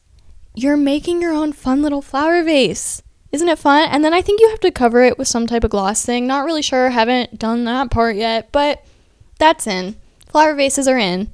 [0.54, 3.02] You're making your own fun little flower vase.
[3.32, 3.88] Isn't it fun?
[3.88, 6.26] And then I think you have to cover it with some type of gloss thing.
[6.26, 6.90] Not really sure.
[6.90, 8.84] Haven't done that part yet, but
[9.38, 9.96] that's in.
[10.28, 11.30] Flower vases are in.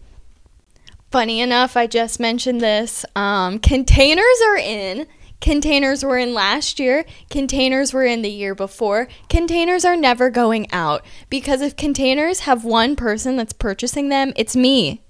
[1.10, 3.04] Funny enough, I just mentioned this.
[3.14, 5.06] Um, containers are in.
[5.40, 7.06] Containers were in last year.
[7.30, 9.08] Containers were in the year before.
[9.28, 14.56] Containers are never going out because if containers have one person that's purchasing them, it's
[14.56, 15.02] me.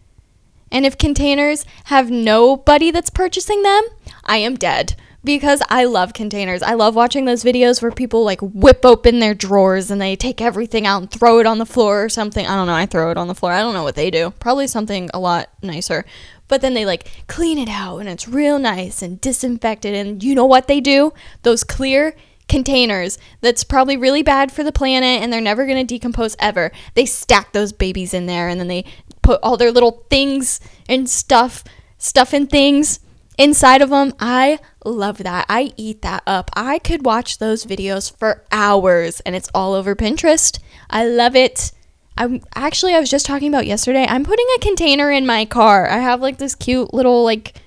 [0.70, 3.82] And if containers have nobody that's purchasing them,
[4.24, 4.94] I am dead
[5.26, 6.62] because I love containers.
[6.62, 10.40] I love watching those videos where people like whip open their drawers and they take
[10.40, 12.46] everything out and throw it on the floor or something.
[12.46, 12.74] I don't know.
[12.74, 13.52] I throw it on the floor.
[13.52, 14.30] I don't know what they do.
[14.38, 16.06] Probably something a lot nicer.
[16.48, 19.94] But then they like clean it out and it's real nice and disinfected.
[19.94, 21.12] And you know what they do?
[21.42, 22.14] Those clear
[22.48, 26.70] containers that's probably really bad for the planet and they're never going to decompose ever.
[26.94, 28.84] They stack those babies in there and then they
[29.22, 31.64] put all their little things and stuff,
[31.98, 33.00] stuff and things
[33.38, 34.14] inside of them.
[34.18, 35.46] I love that.
[35.48, 36.50] I eat that up.
[36.54, 40.58] I could watch those videos for hours and it's all over Pinterest.
[40.88, 41.72] I love it.
[42.18, 44.06] I'm actually I was just talking about yesterday.
[44.08, 45.88] I'm putting a container in my car.
[45.88, 47.60] I have like this cute little like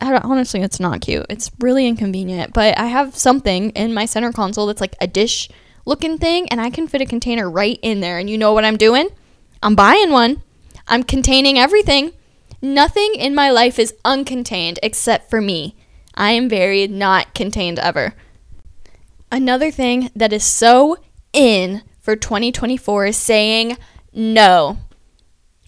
[0.00, 1.26] honestly it's not cute.
[1.30, 5.48] It's really inconvenient, but I have something in my center console that's like a dish
[5.84, 8.18] looking thing and I can fit a container right in there.
[8.18, 9.08] And you know what I'm doing?
[9.62, 10.42] I'm buying one.
[10.88, 12.12] I'm containing everything.
[12.64, 15.74] Nothing in my life is uncontained except for me.
[16.14, 18.14] I am very not contained ever.
[19.32, 20.96] Another thing that is so
[21.32, 23.76] in for 2024 is saying
[24.12, 24.78] no.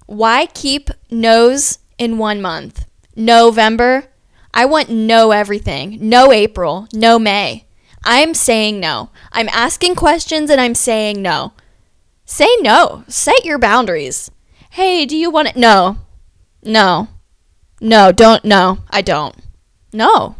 [0.06, 2.86] Why keep no's in one month?
[3.16, 4.04] November?
[4.52, 5.98] I want no everything.
[6.00, 6.86] No April.
[6.92, 7.66] No May.
[8.04, 9.10] I'm saying no.
[9.32, 11.54] I'm asking questions and I'm saying no.
[12.24, 13.02] Say no.
[13.08, 14.30] Set your boundaries.
[14.70, 15.56] Hey, do you want it?
[15.56, 15.98] No.
[16.64, 17.08] No.
[17.80, 18.44] No, don't.
[18.44, 19.36] No, I don't.
[19.92, 20.36] No.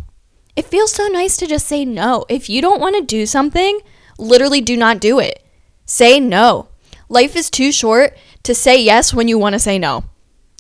[0.56, 2.24] It feels so nice to just say no.
[2.28, 3.80] If you don't want to do something,
[4.18, 5.44] literally do not do it.
[5.84, 6.68] Say no.
[7.08, 10.04] Life is too short to say yes when you want to say no.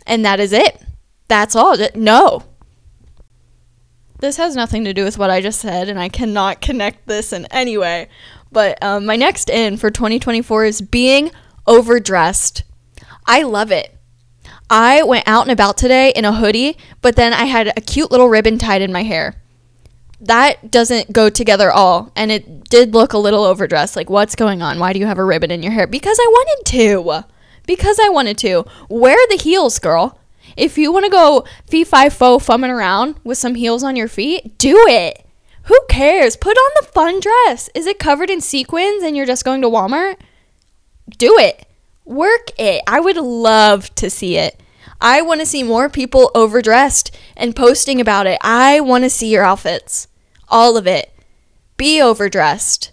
[0.06, 0.82] And that is it.
[1.28, 1.76] That's all.
[1.94, 2.42] No.
[4.20, 7.32] This has nothing to do with what I just said, and I cannot connect this
[7.32, 8.08] in any way.
[8.52, 11.30] But um, my next in for 2024 is being
[11.66, 12.62] overdressed.
[13.26, 13.93] I love it.
[14.70, 18.10] I went out and about today in a hoodie, but then I had a cute
[18.10, 19.36] little ribbon tied in my hair.
[20.20, 23.94] That doesn't go together all and it did look a little overdressed.
[23.94, 24.78] Like what's going on?
[24.78, 25.86] Why do you have a ribbon in your hair?
[25.86, 27.24] Because i wanted to.
[27.66, 28.64] Because i wanted to.
[28.88, 30.18] Wear the heels girl.
[30.56, 34.08] If you want to go fee fi fo fumming around with some heels on your
[34.08, 35.26] feet do it.
[35.64, 36.36] Who cares?
[36.36, 37.70] Put on the fun dress.
[37.74, 40.16] Is it covered in sequins and you're just going to walmart?
[41.18, 41.63] Do it
[42.04, 44.60] work it i would love to see it
[45.00, 48.38] I want to see more people overdressed and posting about it.
[48.40, 50.08] I want to see your outfits.
[50.48, 51.12] All of it.
[51.76, 52.92] Be overdressed.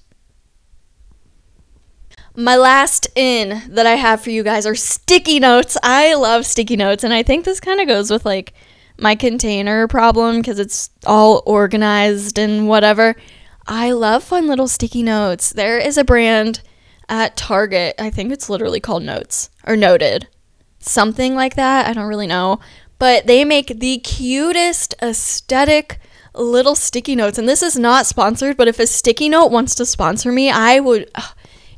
[2.36, 5.78] My last in that I have for you guys are sticky notes.
[5.84, 8.54] I love sticky notes, and I think this kind of goes with like
[8.98, 13.16] my container problem because it's all organized and whatever.
[13.68, 15.52] I love fun little sticky notes.
[15.52, 16.62] There is a brand
[17.12, 20.28] at Target, I think it's literally called Notes or Noted.
[20.80, 21.86] Something like that.
[21.86, 22.60] I don't really know.
[22.98, 26.00] But they make the cutest aesthetic
[26.34, 27.38] little sticky notes.
[27.38, 30.80] And this is not sponsored, but if a sticky note wants to sponsor me, I
[30.80, 31.12] would.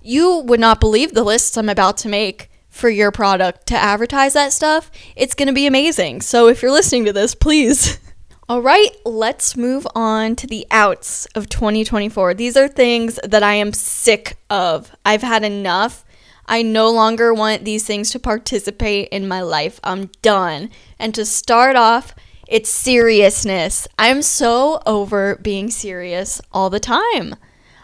[0.05, 4.33] You would not believe the lists I'm about to make for your product to advertise
[4.33, 4.91] that stuff.
[5.15, 6.21] It's going to be amazing.
[6.21, 7.99] So if you're listening to this, please.
[8.49, 12.33] All right, let's move on to the outs of 2024.
[12.33, 14.91] These are things that I am sick of.
[15.05, 16.03] I've had enough.
[16.45, 19.79] I no longer want these things to participate in my life.
[19.81, 20.71] I'm done.
[20.99, 22.13] And to start off,
[22.45, 23.87] it's seriousness.
[23.97, 27.35] I'm so over being serious all the time.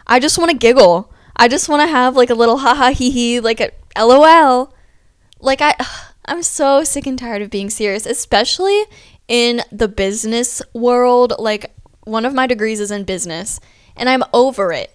[0.08, 1.10] I just want to giggle.
[1.38, 3.62] I just want to have like a little ha ha hee hee, like
[3.96, 4.74] a lol.
[5.40, 5.74] Like I
[6.26, 8.84] I'm so sick and tired of being serious, especially
[9.30, 11.34] in the business world.
[11.40, 13.62] Like one of my degrees is in business,
[13.96, 14.92] and I'm over it.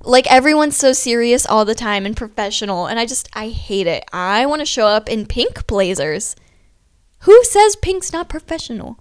[0.00, 4.04] Like everyone's so serious all the time and professional, and I just I hate it.
[4.12, 6.36] I want to show up in pink blazers
[7.24, 8.98] who says pink's not professional?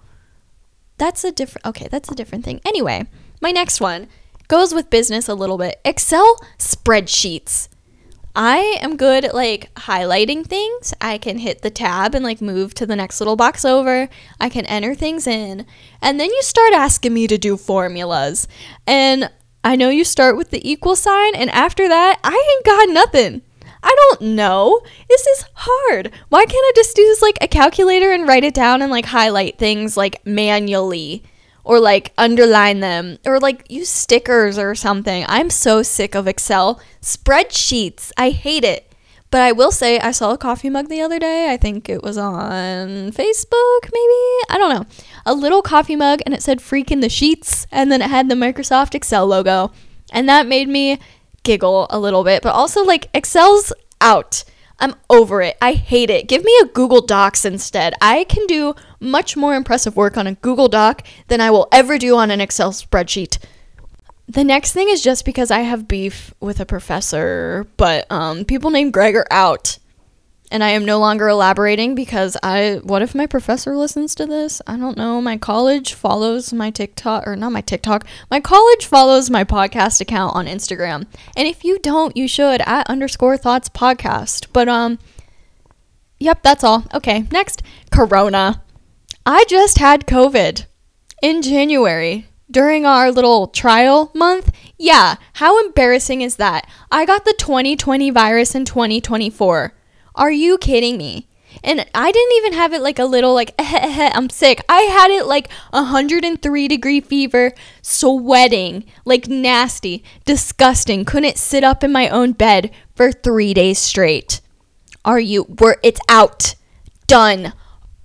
[0.97, 2.61] That's a different Okay, that's a different thing.
[2.65, 3.05] Anyway,
[3.41, 4.07] my next one
[4.47, 5.81] goes with business a little bit.
[5.83, 7.67] Excel spreadsheets.
[8.35, 10.93] I am good at like highlighting things.
[10.99, 14.09] I can hit the tab and like move to the next little box over.
[14.39, 15.65] I can enter things in.
[16.01, 18.47] And then you start asking me to do formulas.
[18.87, 19.29] And
[19.63, 23.41] I know you start with the equal sign, and after that, I ain't got nothing.
[23.81, 24.81] I don't know.
[25.09, 26.11] This is hard.
[26.29, 29.57] Why can't I just use like a calculator and write it down and like highlight
[29.57, 31.23] things like manually
[31.63, 35.25] or like underline them or like use stickers or something?
[35.27, 38.11] I'm so sick of Excel spreadsheets.
[38.17, 38.89] I hate it.
[39.31, 41.51] But I will say I saw a coffee mug the other day.
[41.51, 44.43] I think it was on Facebook, maybe.
[44.47, 44.85] I don't know.
[45.25, 48.35] a little coffee mug and it said freaking the sheets and then it had the
[48.35, 49.71] Microsoft Excel logo.
[50.11, 50.99] And that made me
[51.41, 54.43] giggle a little bit, but also like Excel's out.
[54.83, 55.55] I'm over it.
[55.61, 56.27] I hate it.
[56.27, 57.93] Give me a Google Docs instead.
[58.01, 61.97] I can do much more impressive work on a Google Doc than I will ever
[61.97, 63.37] do on an Excel spreadsheet.
[64.27, 68.71] The next thing is just because I have beef with a professor, but um, people
[68.71, 69.77] named Greg are out.
[70.53, 72.79] And I am no longer elaborating because I.
[72.83, 74.61] What if my professor listens to this?
[74.67, 75.19] I don't know.
[75.19, 78.05] My college follows my TikTok, or not my TikTok.
[78.29, 81.07] My college follows my podcast account on Instagram.
[81.35, 84.45] And if you don't, you should at underscore thoughts podcast.
[84.53, 84.99] But, um,
[86.19, 86.85] yep, that's all.
[86.93, 88.61] Okay, next Corona.
[89.25, 90.67] I just had COVID
[91.23, 94.51] in January during our little trial month.
[94.77, 96.69] Yeah, how embarrassing is that?
[96.91, 99.73] I got the 2020 virus in 2024.
[100.15, 101.27] Are you kidding me?
[101.63, 104.63] And I didn't even have it like a little like I'm sick.
[104.67, 111.05] I had it like 103 degree fever, sweating, like nasty, disgusting.
[111.05, 114.41] Couldn't sit up in my own bed for 3 days straight.
[115.05, 116.55] Are you we're it's out.
[117.07, 117.53] Done.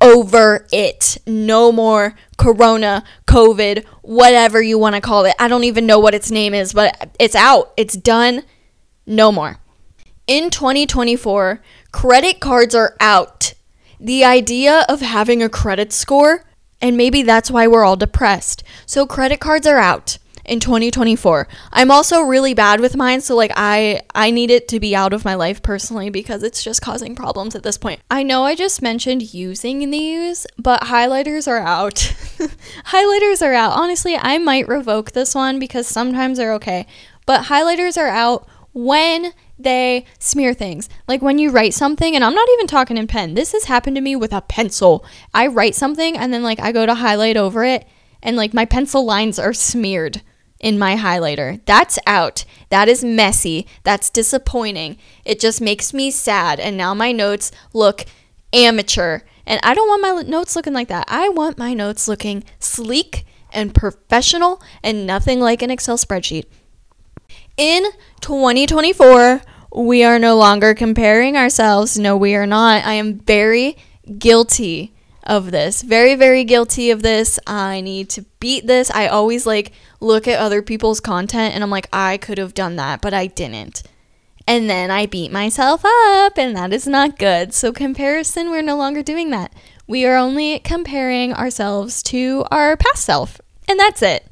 [0.01, 1.19] Over it.
[1.27, 5.35] No more corona, covid, whatever you want to call it.
[5.39, 7.73] I don't even know what its name is, but it's out.
[7.77, 8.45] It's done.
[9.07, 9.59] No more.
[10.29, 11.61] In 2024,
[11.93, 13.55] Credit cards are out.
[13.99, 16.45] The idea of having a credit score,
[16.81, 18.63] and maybe that's why we're all depressed.
[18.87, 21.47] So, credit cards are out in 2024.
[21.73, 25.13] I'm also really bad with mine, so like I I need it to be out
[25.13, 28.01] of my life personally because it's just causing problems at this point.
[28.11, 31.95] I know I just mentioned using these, but highlighters are out.
[32.87, 33.73] highlighters are out.
[33.73, 36.87] Honestly, I might revoke this one because sometimes they're okay.
[37.27, 40.89] But highlighters are out when they smear things.
[41.07, 43.97] Like when you write something, and I'm not even talking in pen, this has happened
[43.97, 45.05] to me with a pencil.
[45.35, 47.87] I write something and then like I go to highlight over it,
[48.23, 50.23] and like my pencil lines are smeared
[50.61, 51.61] in my highlighter.
[51.67, 52.45] That's out.
[52.71, 53.67] That is messy.
[53.85, 54.99] That's disappointing.
[55.25, 56.59] It just makes me sad.
[56.59, 58.05] And now my notes look
[58.53, 59.21] amateur.
[59.47, 61.07] And I don't want my notes looking like that.
[61.09, 66.45] I want my notes looking sleek and professional and nothing like an Excel spreadsheet.
[67.59, 67.87] In
[68.21, 69.43] 2024,
[69.75, 71.99] we are no longer comparing ourselves.
[71.99, 72.85] No, we are not.
[72.85, 73.77] I am very
[74.17, 74.95] guilty
[75.25, 75.83] of this.
[75.83, 77.41] Very, very guilty of this.
[77.49, 78.93] I need to beat this.
[78.93, 82.77] I always like look at other people's content and I'm like, I could have done
[82.77, 83.83] that, but I didn't.
[84.47, 87.53] And then I beat myself up, and that is not good.
[87.53, 89.53] So, comparison, we're no longer doing that.
[89.87, 94.27] We are only comparing ourselves to our past self, and that's it.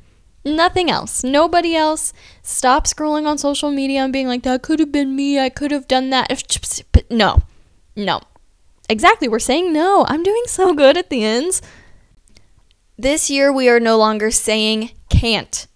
[0.47, 1.25] Nothing else.
[1.25, 2.13] Nobody else.
[2.41, 5.41] Stop scrolling on social media and being like, that could have been me.
[5.41, 6.31] I could have done that.
[7.11, 7.43] No.
[7.97, 8.21] No.
[8.89, 9.27] Exactly.
[9.27, 10.07] We're saying no.
[10.09, 11.63] I'm doing so good at the ends.
[12.97, 15.67] This year, we are no longer saying can't.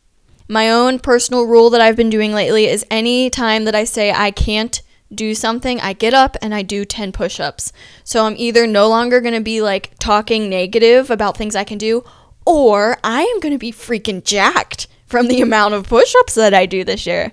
[0.46, 4.12] My own personal rule that I've been doing lately is any time that I say
[4.12, 4.80] I can't
[5.12, 7.72] do something, I get up and I do 10 push ups.
[8.04, 11.78] So I'm either no longer going to be like talking negative about things I can
[11.78, 12.04] do,
[12.50, 16.66] or I am going to be freaking jacked from the amount of push-ups that I
[16.66, 17.30] do this year.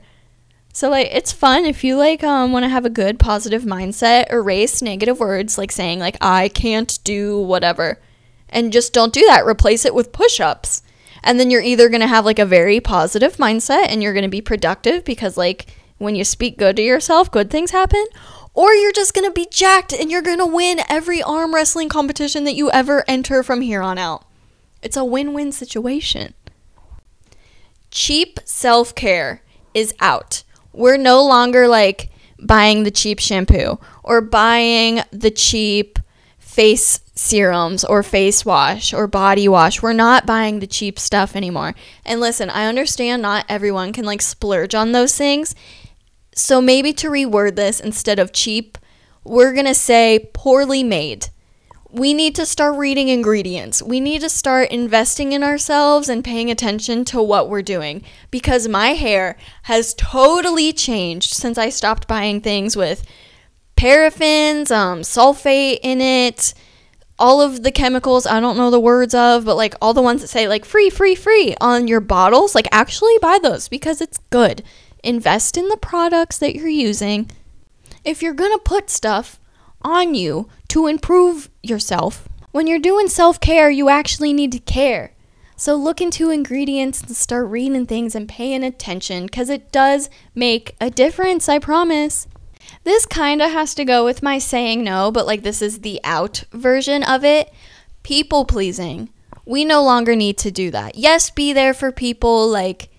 [0.72, 4.32] So like it's fun if you like um want to have a good positive mindset,
[4.32, 8.00] erase negative words like saying like I can't do whatever.
[8.50, 9.44] And just don't do that.
[9.44, 10.84] Replace it with push-ups.
[11.24, 14.22] And then you're either going to have like a very positive mindset and you're going
[14.22, 15.66] to be productive because like
[15.98, 18.06] when you speak good to yourself, good things happen,
[18.54, 21.90] or you're just going to be jacked and you're going to win every arm wrestling
[21.90, 24.27] competition that you ever enter from here on out.
[24.88, 26.34] It's a win win situation.
[27.92, 30.46] Cheap self care is out.
[30.72, 36.00] We're no longer like buying the cheap shampoo or buying the cheap
[36.40, 39.82] face serums or face wash or body wash.
[39.82, 41.76] We're not buying the cheap stuff anymore.
[42.06, 45.54] And listen, I understand not everyone can like splurge on those things.
[46.34, 48.78] So maybe to reword this instead of cheap,
[49.26, 51.28] we're going to say poorly made
[51.98, 53.82] we need to start reading ingredients.
[53.82, 58.68] We need to start investing in ourselves and paying attention to what we're doing because
[58.68, 63.04] my hair has totally changed since I stopped buying things with
[63.76, 66.54] paraffins, um, sulfate in it,
[67.20, 70.22] all of the chemicals I don't know the words of, but like all the ones
[70.22, 72.54] that say like free, free, free on your bottles.
[72.54, 74.64] Like actually buy those because it's good.
[75.04, 77.32] Invest in the products that you're using.
[78.04, 79.40] If you're gonna put stuff
[79.88, 82.28] on you to improve yourself.
[82.52, 85.14] When you're doing self care, you actually need to care.
[85.56, 90.76] So look into ingredients and start reading things and paying attention because it does make
[90.80, 92.28] a difference, I promise.
[92.84, 96.00] This kind of has to go with my saying no, but like this is the
[96.04, 97.52] out version of it.
[98.04, 99.10] People pleasing.
[99.46, 100.96] we no longer need to do that.
[100.96, 102.90] Yes, be there for people, like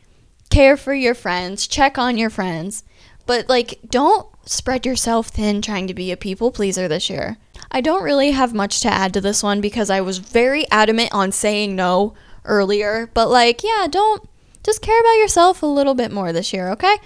[0.50, 2.82] care for your friends, check on your friends,
[3.26, 7.36] but like don't spread yourself thin trying to be a people pleaser this year.
[7.70, 11.10] I don't really have much to add to this one because I was very adamant
[11.12, 14.28] on saying no earlier, but like, yeah, don't
[14.62, 16.96] just care about yourself a little bit more this year, okay?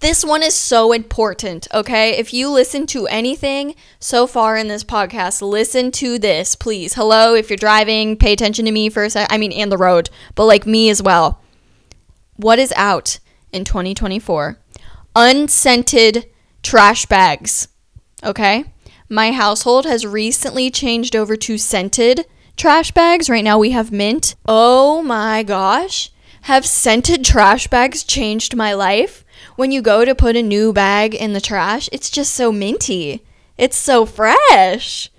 [0.00, 2.10] This one is so important, okay?
[2.18, 6.94] If you listen to anything so far in this podcast, listen to this, please.
[6.94, 9.26] Hello, if you're driving, pay attention to me for a sec.
[9.30, 11.40] I mean, and the road, but like me as well.
[12.36, 13.20] What is out
[13.52, 14.58] in 2024?
[15.16, 16.26] Unscented
[16.62, 17.68] trash bags,
[18.22, 18.64] okay?
[19.08, 23.28] My household has recently changed over to scented trash bags.
[23.28, 24.36] Right now we have mint.
[24.46, 26.12] Oh my gosh.
[26.42, 29.24] Have scented trash bags changed my life?
[29.56, 33.24] when you go to put a new bag in the trash, it's just so minty.
[33.58, 35.10] It's so fresh.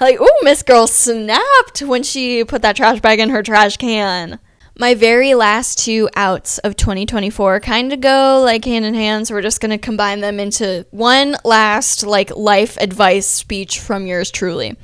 [0.00, 4.38] Like, ooh, Miss Girl snapped when she put that trash bag in her trash can.
[4.78, 9.34] My very last two outs of 2024 kind of go like hand in hand, so
[9.34, 14.30] we're just going to combine them into one last like life advice speech from yours
[14.30, 14.76] truly.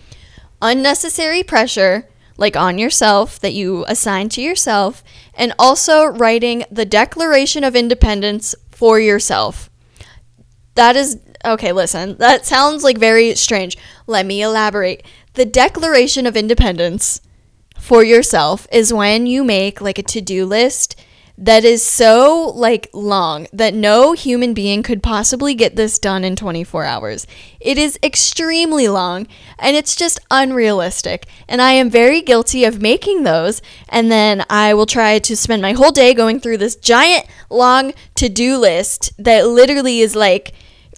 [0.63, 7.63] Unnecessary pressure like on yourself that you assign to yourself, and also writing the Declaration
[7.63, 9.69] of Independence for yourself.
[10.75, 12.17] That is okay, listen.
[12.17, 13.77] That sounds like very strange.
[14.07, 15.05] Let me elaborate.
[15.35, 17.21] The Declaration of Independence
[17.83, 20.95] for yourself is when you make like a to-do list
[21.37, 26.37] that is so like long that no human being could possibly get this done in
[26.37, 27.27] 24 hours.
[27.59, 29.27] It is extremely long
[29.59, 31.27] and it's just unrealistic.
[31.49, 35.61] And I am very guilty of making those and then I will try to spend
[35.61, 40.53] my whole day going through this giant long to-do list that literally is like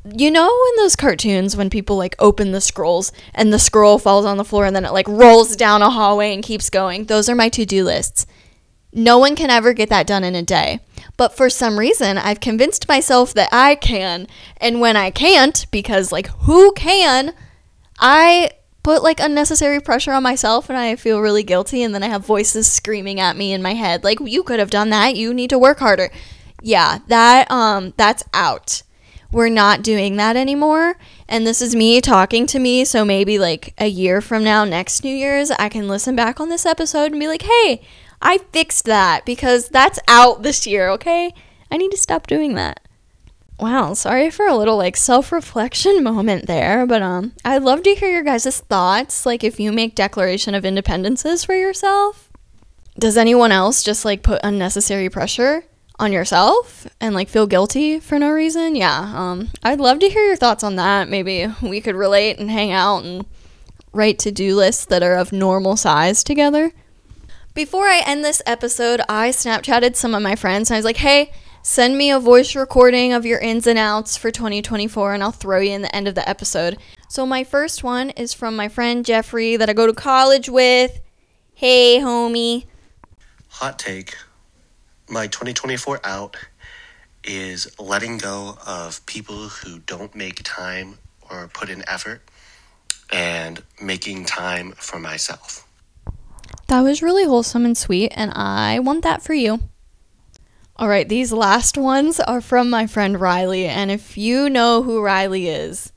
[0.04, 4.26] you know in those cartoons when people like open the scrolls and the scroll falls
[4.26, 7.04] on the floor and then it like rolls down a hallway and keeps going.
[7.06, 8.26] Those are my to-do lists.
[8.92, 10.80] No one can ever get that done in a day.
[11.16, 14.28] But for some reason, I've convinced myself that I can.
[14.58, 17.32] And when I can't, because like who can,
[17.98, 18.50] I
[18.82, 21.82] put like unnecessary pressure on myself and I feel really guilty.
[21.82, 24.70] And then I have voices screaming at me in my head, like, you could have
[24.70, 25.16] done that.
[25.16, 26.10] You need to work harder.
[26.62, 28.82] Yeah, that, um, that's out.
[29.34, 30.96] We're not doing that anymore.
[31.28, 32.84] And this is me talking to me.
[32.84, 36.50] So maybe like a year from now, next New Year's, I can listen back on
[36.50, 37.82] this episode and be like, hey,
[38.22, 41.34] I fixed that because that's out this year, okay?
[41.68, 42.78] I need to stop doing that.
[43.58, 48.10] Wow, sorry for a little like self-reflection moment there, but um I'd love to hear
[48.10, 52.30] your guys' thoughts like if you make declaration of independences for yourself.
[52.96, 55.64] Does anyone else just like put unnecessary pressure
[55.98, 58.76] on yourself and like feel guilty for no reason?
[58.76, 61.08] Yeah, um I'd love to hear your thoughts on that.
[61.08, 63.24] Maybe we could relate and hang out and
[63.92, 66.72] write to-do lists that are of normal size together.
[67.54, 70.96] Before I end this episode, I Snapchatted some of my friends and I was like,
[70.96, 71.30] hey,
[71.62, 75.60] send me a voice recording of your ins and outs for 2024 and I'll throw
[75.60, 76.76] you in the end of the episode.
[77.08, 81.00] So, my first one is from my friend Jeffrey that I go to college with.
[81.54, 82.66] Hey, homie.
[83.50, 84.16] Hot take
[85.08, 86.36] my 2024 out
[87.24, 90.98] is letting go of people who don't make time
[91.30, 92.22] or put in effort
[93.10, 95.66] and making time for myself.
[96.68, 99.60] That was really wholesome and sweet, and I want that for you.
[100.76, 105.00] All right, these last ones are from my friend Riley, and if you know who
[105.00, 105.92] Riley is,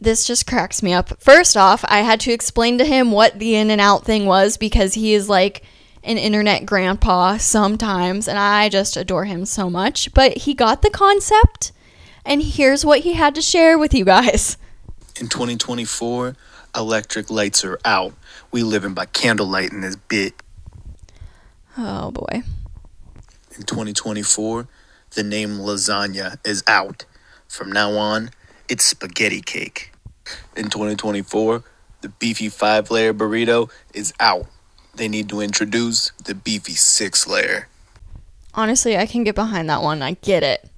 [0.00, 1.20] this just cracks me up.
[1.20, 4.56] First off, I had to explain to him what the in and out thing was
[4.56, 5.62] because he is like
[6.04, 10.12] an internet grandpa sometimes, and I just adore him so much.
[10.14, 11.72] But he got the concept,
[12.24, 14.58] and here's what he had to share with you guys.
[15.18, 16.36] In 2024,
[16.76, 18.14] electric lights are out.
[18.50, 20.34] We living by candlelight in this bit.
[21.78, 22.42] Oh boy.
[23.56, 24.68] In 2024,
[25.14, 27.04] the name lasagna is out.
[27.48, 28.30] From now on,
[28.68, 29.92] it's spaghetti cake.
[30.56, 31.62] In 2024,
[32.00, 34.46] the beefy five layer burrito is out.
[34.96, 37.68] They need to introduce the beefy six layer.
[38.54, 40.02] Honestly, I can get behind that one.
[40.02, 40.70] I get it.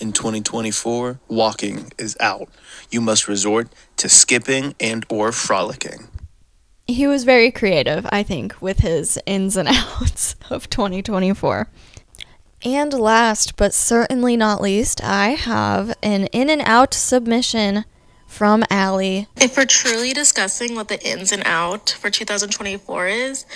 [0.00, 2.48] In 2024, walking is out.
[2.90, 6.08] You must resort to skipping and or frolicking.
[6.86, 11.68] He was very creative, I think, with his ins and outs of 2024.
[12.64, 17.84] And last but certainly not least, I have an in and out submission
[18.28, 19.26] from Allie.
[19.36, 23.46] If we're truly discussing what the ins and out for 2024 is,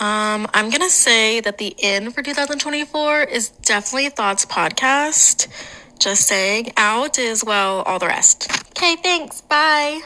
[0.00, 5.48] um, I'm going to say that the in for 2024 is definitely Thoughts Podcast.
[5.98, 8.50] Just saying, out is, well, all the rest.
[8.70, 9.42] Okay, thanks.
[9.42, 10.00] Bye.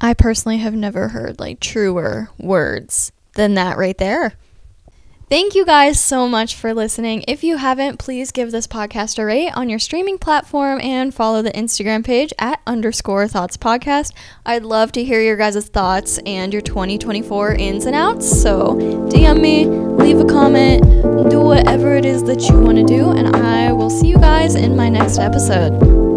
[0.00, 4.34] I personally have never heard like truer words than that right there.
[5.28, 7.22] Thank you guys so much for listening.
[7.28, 11.42] If you haven't, please give this podcast a rate on your streaming platform and follow
[11.42, 14.14] the Instagram page at underscore thoughts podcast.
[14.46, 18.40] I'd love to hear your guys' thoughts and your 2024 ins and outs.
[18.40, 18.76] So
[19.10, 20.82] DM me, leave a comment,
[21.28, 24.54] do whatever it is that you want to do, and I will see you guys
[24.54, 26.07] in my next episode.